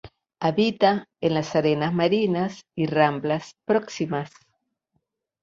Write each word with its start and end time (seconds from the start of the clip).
Habita 0.39 1.07
en 1.21 1.35
las 1.35 1.55
arenas 1.55 1.93
marinas 1.93 2.65
y 2.73 2.87
ramblas 2.87 3.55
próximas. 3.65 4.31